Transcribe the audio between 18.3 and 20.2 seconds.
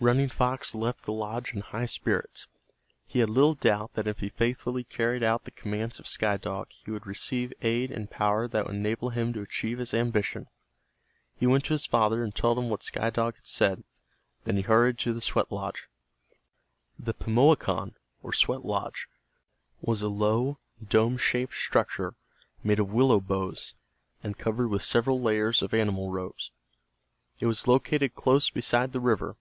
sweat lodge, was a